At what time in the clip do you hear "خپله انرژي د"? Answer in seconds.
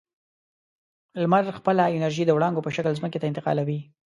1.57-2.31